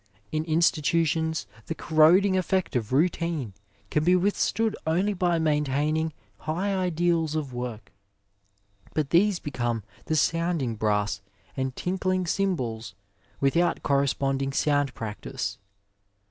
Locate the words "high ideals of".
6.39-7.53